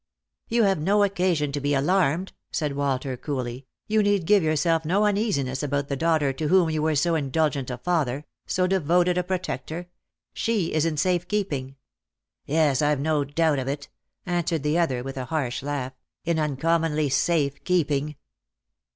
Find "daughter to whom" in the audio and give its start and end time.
5.95-6.71